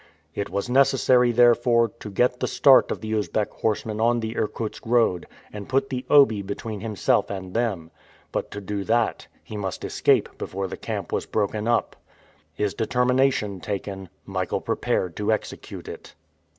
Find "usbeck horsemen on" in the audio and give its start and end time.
3.13-4.19